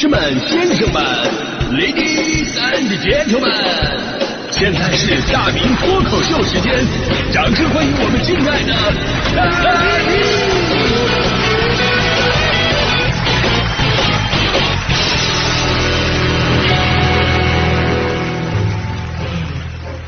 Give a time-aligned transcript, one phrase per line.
[0.00, 0.18] 士们、
[0.48, 1.04] 先生们
[1.74, 3.52] ，Ladies and Gentlemen，
[4.50, 6.72] 现在是大明脱口秀时间，
[7.30, 8.72] 掌声欢迎我们敬爱的
[9.36, 9.44] 大
[10.08, 10.16] 明！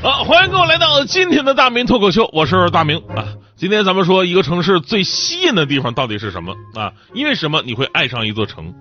[0.01, 3.29] 好，欢迎各位来到今天的大明脱口秀，我是大明啊。
[3.57, 6.93] 今天咱们说一个城市最吸引的地方到底是什么啊？
[7.13, 8.73] 因为什么你会爱上一座城？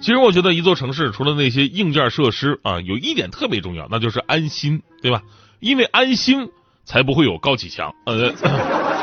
[0.00, 5.22] 其实我觉得一座城市除了那些硬件设施啊，有一点特别重要，那就是安心，对吧？
[5.58, 6.50] 因为安心
[6.84, 7.94] 才不会有高启强。
[8.04, 8.32] 呃，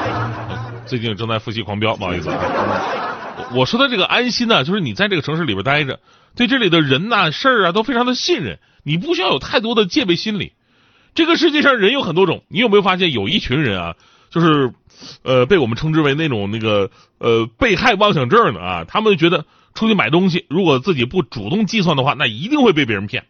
[0.86, 3.50] 最近正在复习狂飙，不好意思啊。
[3.56, 6.00] 我说的这个安心呢，就是你在这个城市里边待着，
[6.36, 10.54] 对这里的人呐、事儿啊都非常的信任，你不需要有太多的戒备心理。
[11.16, 13.96] 这个世界上人有很多种，你有没有发现有一群人啊，
[14.30, 14.72] 就是
[15.24, 23.26] 呃被我们称之为那种那个呃被害妄想症的啊，他们觉得出去买东西，如果自己不主动计算的话，那一定会被别人骗。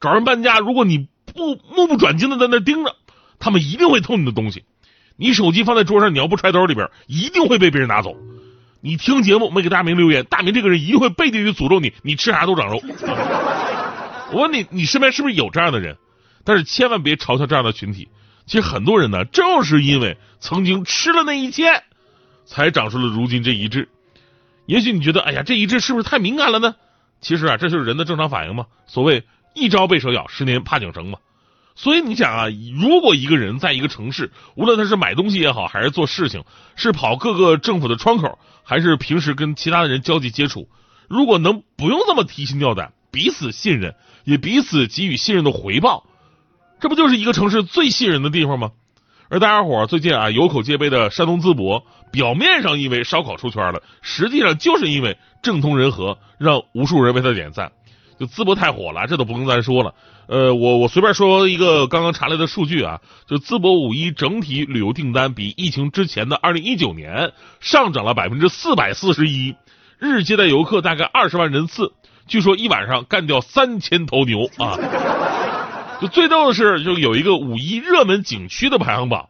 [0.00, 2.96] 找人搬家，如果你不目不转睛的在那盯着，
[3.38, 4.64] 他们一定会偷你的东西。
[5.16, 8.16] 你手机放在桌上，你要不揣兜里边，一定会被别人拿走。
[8.80, 12.80] 你听节目没给大明留言，大明这个人一定会背地里诅咒你，你吃啥都长肉。
[14.32, 15.96] 我问你，你身边是不是有这样的人？
[16.44, 18.08] 但是千万别嘲笑这样的群体。
[18.46, 21.82] 其实很多人呢，正是因为曾经吃了那一堑，
[22.46, 23.88] 才长出了如今这一智。
[24.68, 26.74] 也许你觉得，哎呀，这一志是不是太敏感了呢？
[27.22, 28.66] 其实啊，这就是人的正常反应嘛。
[28.86, 29.24] 所谓
[29.54, 31.20] 一朝被蛇咬，十年怕井绳嘛。
[31.74, 36.44] 所以你想啊，如果一个人在一个城市，无论他是买东西也好，还是做事情，
[36.76, 40.68] 是跑各个政府的窗口，还是平时跟其他的人交际接触，
[41.08, 46.04] 如果能不用这么提心吊胆，彼此信任，也彼此给予信任的回报。
[46.78, 48.72] 这不就是一个城市最信任的地方吗？
[49.30, 57.72] 而大家伙最近啊有口皆碑的山东淄博，表面上因为烧烤出圈了，实际上就是因为政通人和，让无数人为他点赞。
[58.18, 59.94] 就淄博太火了，这都不用咱说了。
[60.26, 69.54] 呃，我我随便说一个刚刚查来的数据啊，就淄博五一整体旅游订单比疫情之前的二零一九年上涨了百分之四百四十一，
[70.00, 71.92] 日接待游客大概二十万人次，
[72.26, 74.76] 据说一晚上干掉三千头牛啊。
[76.02, 79.28] 就最逗的是，就有一个五一热门景区的排行榜，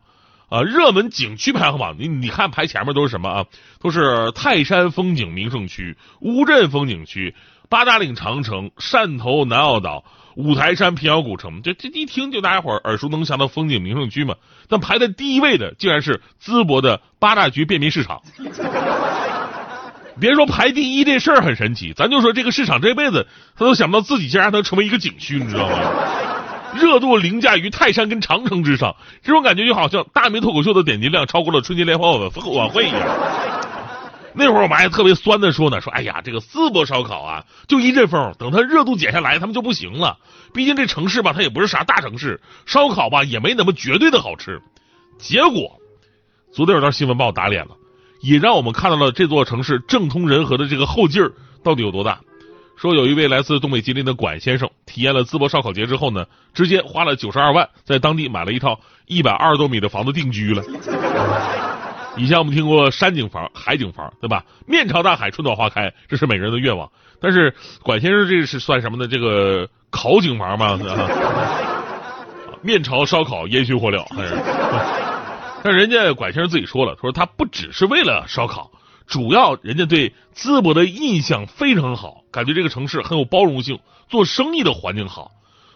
[0.49, 3.45] 啊，热门景区排行榜，你你看排前面都是什么啊？
[3.81, 7.35] 都是泰山风景名胜区、乌镇风景区、
[7.69, 10.05] 八达岭长城、汕头南澳岛、
[10.37, 14.37] 五台山平遥古城，这这一听就大家伙耳熟能详的风景名胜区嘛。
[14.69, 18.23] 但排在第一位的竟然是淄博的八大局便民市场。
[20.19, 23.27] 别说排第一这事儿很神奇，咱就说这个市场这辈子
[23.57, 25.79] 他都想不到自己竟然能成为一个景区，你知道吗？
[26.75, 33.19] 热度凌驾于泰山跟长城之上，这种感觉就好像大明脱口秀的点击量超过了春节联欢晚晚会一样。
[34.35, 40.19] 那会儿我们还特别酸的说呢，说哎呀，这个淄博烧烤啊，就一阵风，等它热度减下来，他们就不行了。
[40.53, 44.61] 毕竟这城市吧，它也不是啥大城市，烧烤吧也没那么绝对的好吃。
[45.19, 45.81] 结果，
[46.53, 47.71] 昨天有条新闻把我打脸了，
[48.21, 51.33] 也让我们看到了这座城市政通人和的这个后劲儿
[51.65, 52.21] 到底有多大。
[52.81, 56.25] 说有一位来自东北吉林的管先生，体验了淄博烧烤节之后呢，
[56.55, 60.63] 直接花了九十二万，在当地买了一套一百二十多米的房子定居了。
[62.17, 64.45] 以前我们听过山景房、海景房，对吧？
[64.65, 66.89] 面朝大海，春暖花开，这是每个人的愿望。
[67.21, 67.53] 但是
[67.83, 69.09] 管先生这是算什么呢？
[69.09, 70.79] 这个烤景房吗？
[72.63, 74.07] 面朝烧烤，烟熏火燎，
[75.65, 75.79] 但是？
[75.81, 78.71] 人家管先生自己说了，说他不只是为了烧烤。
[79.09, 85.33] 主要人家对淄博的印象非常好，感觉这个城市很有包容性，做生意的环境好，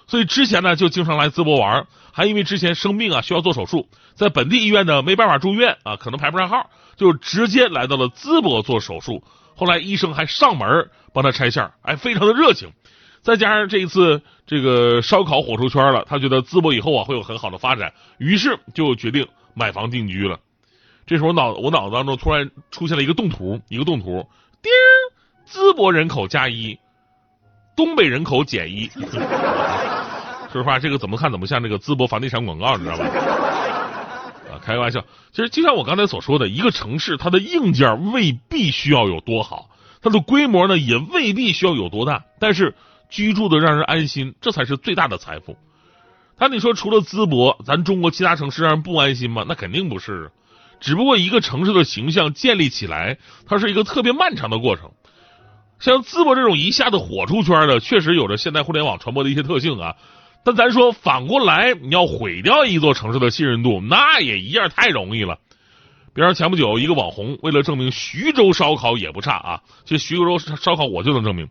[0.07, 9.25] 所以之前呢就经常来淄博玩，还因为之前生病啊需要做手术，在本地医院呢没办法住院啊，可能排不上号，就直接来到了淄博做手术。
[9.57, 12.71] 后来医生还上门帮他拆线，哎，非常的热情。
[13.23, 20.39] 再加上这一次这个烧烤火出圈了，他觉得淄博以后啊会有很好的发展，于是就决定买房定居了。
[21.07, 24.27] 这时候脑我脑子当中突然出现了一个动图，一个动图，
[24.63, 24.71] 叮，
[25.51, 26.79] 淄博人口加一，
[27.77, 28.89] 东北人口减一。
[30.53, 33.05] 说实话，这个怎么看怎么像那个淄博房地产广告，你知道吧？
[34.53, 35.03] 啊，开个玩笑。
[35.33, 39.71] 其实就像我刚才所说的，一个城市它的硬件未必需要有多好，
[40.03, 42.75] 它的规模呢也未必需要有多大，但是
[43.09, 45.57] 居住的让人安心，这才是最大的财富。
[46.39, 49.45] 那你说除了淄博，咱中国其他城市让人不安心吗？
[49.49, 50.31] 那肯定不是。
[50.83, 54.91] 只不过一个城市的形象建立起来，它是一个特别漫长的过程。
[55.79, 59.95] 像淄博这种一下子火出圈的，确实有着现代互联网传播的一些特性啊。
[60.45, 65.39] 但咱说反过来，你要毁掉一座城市的信任度，那也一样太容易了。
[66.15, 71.49] 比方前不久，一个网红为了证明徐州烧烤也不差啊，其实徐州烧烤我就能证明。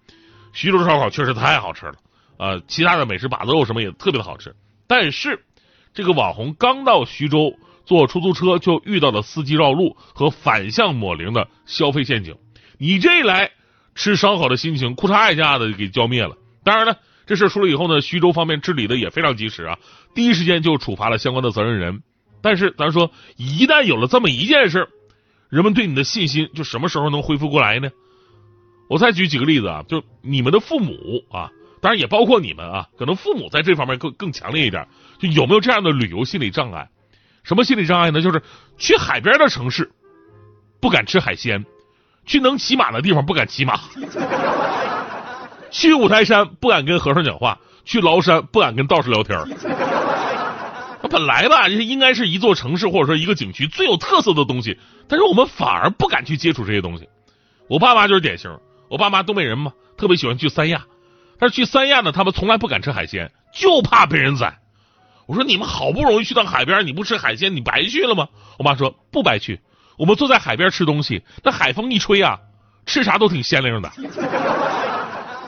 [0.52, 1.94] 徐州烧烤确实太好吃了，
[2.38, 4.54] 啊，其他的美食把子肉什么也特别的好吃。
[4.88, 5.46] 但是，
[5.94, 7.54] 这个网红刚到徐州
[7.86, 12.36] 坐出租车，就遇到了司机绕路和反向抹零的消费陷阱。
[12.78, 13.52] 你这一来，
[13.96, 16.36] 吃烧烤的心情，裤衩一下子给浇灭了。
[16.64, 19.78] 当然了，这事出了以后呢，徐州方面治理的也非常及时啊，
[20.16, 22.02] 第一时间就处罚了相关的责任人。
[22.42, 24.90] 但是，咱说，一旦有了这么一件事，
[25.50, 27.92] 人们对你的信心就什么时候能恢复过来呢？
[28.90, 31.52] 我再举几个例子啊，就你们的父母啊，
[31.82, 34.88] 当然也包括你们啊，可能父母在这方面更更强烈一点。
[35.20, 36.90] 就有没有这样的旅游心理障碍？
[37.44, 38.22] 什么心理障碍呢？
[38.22, 38.42] 就是
[38.78, 39.92] 去海边的城市
[40.80, 41.66] 不敢吃海鲜，
[42.26, 43.80] 去能骑马的地方不敢骑马，
[45.72, 49.40] 去五台山不敢跟和尚讲话，去崂山不敢跟道士聊天。
[51.04, 54.78] 那本来吧，这应该是一座城市或者说一个景区最有特色的东西，
[55.08, 57.10] 但是我们反而不敢去接触这些东西。
[57.68, 58.56] 我爸妈就是典型。
[58.88, 60.86] 我爸妈东北人嘛，特别喜欢去三亚，
[61.40, 64.60] 但是去三亚呢，他们从来不敢吃海鲜，就怕被人宰。
[65.32, 68.28] 我说你们好不容易去到海边，你不吃海鲜，你白去了吗？
[68.60, 69.62] 我妈说不白去，
[69.98, 72.38] 我们坐在海边吃东西，那海风一吹啊，
[72.86, 73.90] 吃啥都挺鲜灵的。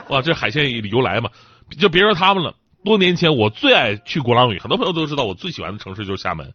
[0.08, 1.28] 哇，这海鲜由来嘛，
[1.78, 2.54] 就别说他们了。
[2.82, 6.50] 多年前我最爱去鼓浪屿，很多朋友都知道我最喜欢的城市就是厦门。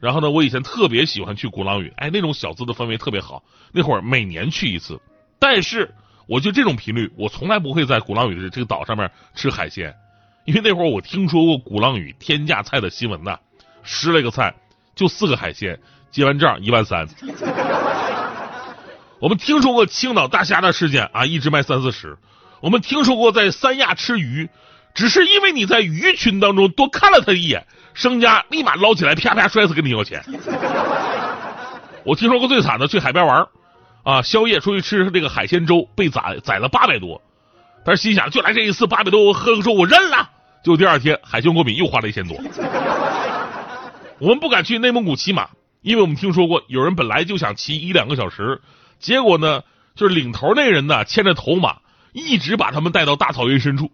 [0.00, 3.42] 然后呢，我以前特别喜欢去鼓浪屿，哎，那种小资的氛围特别好。
[3.72, 4.98] 那会儿每年去一次，
[5.38, 5.94] 但是。
[6.26, 9.92] 我就这种频率，我从来不会在鼓浪屿的这个岛上面吃海鲜，
[10.50, 13.38] 因为那会儿我听说过鼓浪屿天价菜的新闻呐，
[13.84, 14.52] 十来个菜
[14.96, 15.78] 就四个海鲜，
[16.10, 17.06] 结完账一万三。
[19.20, 22.18] 我们听说过青岛大虾的事件啊，一直卖三四十。
[22.60, 24.50] 我们听说过在三亚吃鱼，
[24.92, 27.64] 只是因为你在鱼群当中多看了他一眼，
[27.94, 30.20] 商家立马捞起来啪啪摔死，跟你要钱。
[32.04, 33.46] 我听说过最惨的，去海边玩。
[34.02, 37.22] 啊，宵夜出去吃这个海鲜粥，被宰宰了八百多，
[37.84, 40.29] 但是心想就来这一次八百多，我喝个粥我认了。
[40.62, 42.36] 就第二天海鲜过敏又花了一千多。
[44.18, 45.48] 我们不敢去内蒙古骑马，
[45.80, 48.60] 因为我们听说过有人本来就想骑一两个小时，
[48.98, 49.62] 结果呢
[49.94, 51.78] 就是领头那人呢牵着头马，
[52.12, 53.90] 一直把他们带到大草原深处，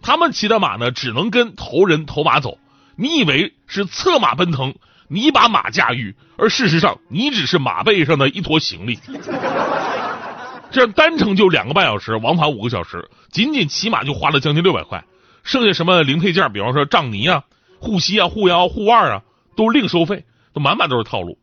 [0.00, 2.58] 他们骑的马呢只能跟头人头马走，
[2.96, 4.74] 你以为是策马奔腾？
[5.06, 8.98] 你把马驾驭，而事实上你只是马背上的一坨行李。
[10.70, 15.04] 这单程就两个半小时，往返五个小时，仅仅骑马就花了将近六百块。
[15.44, 17.44] 剩下什么零配件，比方说杖泥啊、
[17.78, 19.22] 护膝啊、护腰、护腕啊，
[19.54, 21.38] 都另收费，都满满都是套路。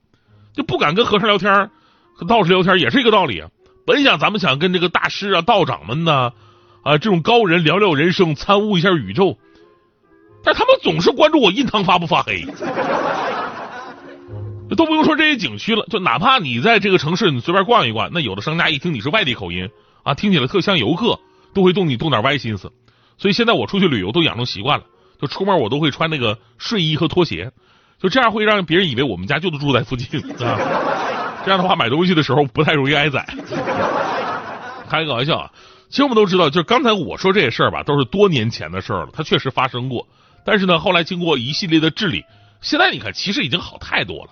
[0.53, 1.69] 就不敢跟和尚聊天，
[2.15, 3.50] 和道士聊天也是一个道理啊。
[3.86, 6.33] 本想咱们想跟这个大师啊、道长们呢，
[6.83, 9.38] 啊这种高人聊聊人生，参悟一下宇宙，
[10.44, 12.45] 但他们总是关注我印堂发不发黑。
[14.77, 19.69] 都不用说这些景区了，就哪怕你在这个城市你随便逛一逛，那有的商家一听你是外地口音
[20.04, 21.19] 啊，听起来特像游客，
[21.54, 22.71] 都会动你动点歪心思。
[23.21, 24.85] 所以现在我出去旅游都养成习惯了，
[25.21, 27.51] 就出门我都会穿那个睡衣和拖鞋，
[28.01, 30.57] 就这样会让别人以为我们家就住在附近 啊。
[31.45, 33.23] 这样的话买东西的时候不太容易挨宰。
[34.89, 35.51] 开个玩笑啊，
[35.89, 40.07] 其实我们都知道，就刚才我说这些事儿吧，都是多年前的事儿了，它确实发生过。
[40.44, 42.25] 但是呢，后来经过一系列的治理，
[42.59, 44.31] 现在你看其实已经好太多了。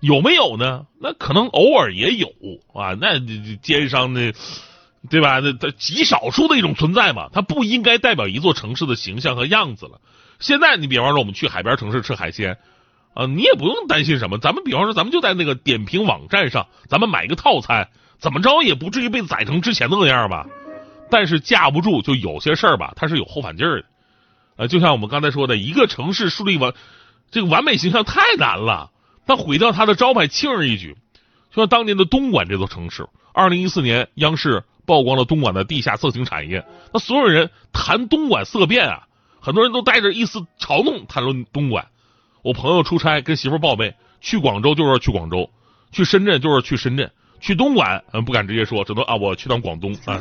[0.00, 0.82] 有没有呢？
[1.00, 2.28] 那可能偶尔也有
[2.74, 2.94] 啊。
[3.00, 3.18] 那
[3.62, 4.32] 奸商呢，
[5.10, 5.40] 对吧？
[5.40, 10.00] 那它极少数的一种存在嘛，它不应该代表一座城市的形象和样子了。
[10.38, 12.58] 现在你比方说我们去海边城市吃海鲜
[13.14, 14.38] 啊，你也不用担心什么。
[14.38, 20.46] 咱们比方说咱们就在那个点评网站上，咱们买一个套餐，怎么着也不至于被宰成之前的那样吧。
[21.10, 23.86] 但是架不住就有些事儿吧，它是有后反劲儿的。
[24.56, 26.74] 呃，就像我们刚才说的，一个城市树立完
[27.30, 28.90] 这个完美形象太难了。
[29.26, 30.96] 那毁掉他的招牌轻而易举，
[31.50, 33.08] 就像当年的东莞这座城市。
[33.32, 36.64] 二零一四年，央视曝光了东莞的地下色情产业，
[36.94, 39.06] 那所有人谈东莞色变啊，
[39.38, 41.88] 很多人都带着一丝嘲弄谈论东莞。
[42.42, 45.50] 我朋友出差跟媳妇报备，去广州就是去广州，
[45.92, 50.18] 去深圳就是去深圳，去东莞嗯不敢直接说，只能啊我去趟广东啊。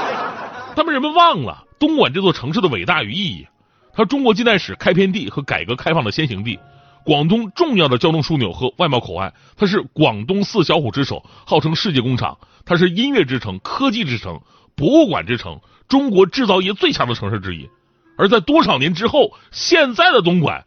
[0.76, 3.46] 他们人们忘了东莞这座城市的伟大与意义，
[3.94, 6.58] 它中国近代史开篇地和改革开放的先行地。
[7.04, 12.38] 广东重要的交通枢纽和外贸口岸，它是广东四小虎之首，号称世界工厂。
[12.64, 14.40] 它是音乐之城、科技之城、
[14.74, 17.68] 博物馆之城，中国制造业最强的城市之一。
[18.16, 20.64] 而在多少年之后，现在的东莞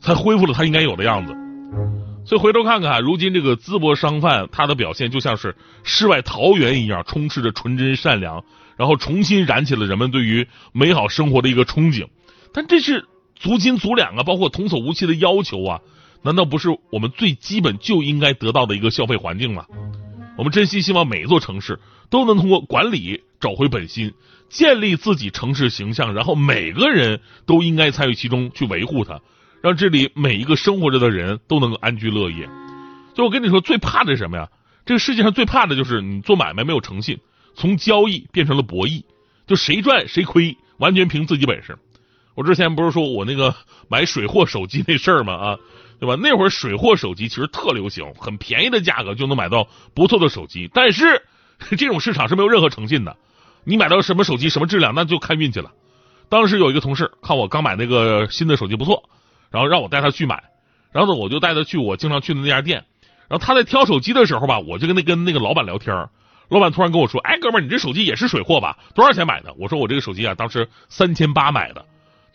[0.00, 1.32] 才恢复了它应该有的样子。
[2.26, 8.42] 所以回头看看，如今这个淄博商贩，他的表现就像是世外桃源一样，充斥着纯真善良，
[8.76, 12.08] 然后重新燃起了人们对于美好生活的一个憧憬。
[12.52, 13.06] 但这是。
[13.38, 15.80] 足斤足两啊，包括童叟无欺的要求啊，
[16.22, 19.66] 难道不是我们最基本就应该得到的一个消费环境吗？
[20.36, 21.78] 我们真心希望每一座城市
[22.10, 24.12] 都能通过管理找回本心，
[24.48, 29.20] 建立自己城市形象，然后每个人都应该参与其中去维护它，
[29.62, 32.48] 让这里每一个生活着的人都能够安居乐业。
[33.14, 34.48] 就我跟你说，最怕的是什么呀？
[34.84, 37.18] 这个世界上最怕的就是你做买卖没有诚信，
[37.54, 39.02] 从交易变成了博弈，
[39.46, 41.78] 就谁赚谁亏，完全凭自己本事。
[42.36, 43.54] 我之前不是说我那个
[43.88, 45.32] 买水货手机那事儿吗？
[45.34, 45.56] 啊，
[45.98, 46.16] 对吧？
[46.22, 50.70] 那会儿水货手机其实特流行，很便宜的价格就能买到不错的手机。
[50.72, 51.22] 但是
[51.78, 53.16] 这种市场是没有任何诚信的，
[53.64, 55.72] 你买到什么手机什么质量，那就看运气了。
[56.28, 59.08] 当时有一个同事看我刚买那个新的手机不错，
[59.50, 60.44] 然后让我带他去买，
[60.92, 62.84] 然后呢我就带他去我经常去的那家店，
[63.28, 65.94] 然后他在挑手机的时候吧，我就跟那跟那个老板聊天，
[66.50, 68.76] 老板突然跟我说：“哎，哥们儿，你这手机也是水货吧？
[68.94, 71.84] 多少钱买的？”我说：“我这个手机啊，当时三千八买的。”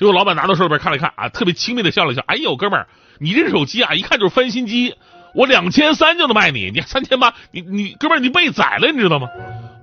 [0.01, 2.87] 结果老板拿到手里边看了看啊，特别轻蔑的笑了笑：“哎呦，哥们儿，
[3.19, 4.95] 你这手机啊，一看就是翻新机，
[5.35, 9.27] 我两千三就能卖你，你三千八，你你哥们儿你被宰了，你知道吗？”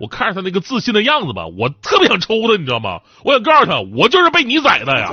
[0.01, 2.99] 我看着他那个自信的样子吧，我特别想抽他，你知道吗？
[3.23, 5.13] 我想告诉他，我就是被你宰的呀！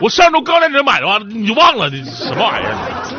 [0.00, 3.17] 我上周刚在这买的话，你就忘了，你什么玩意儿？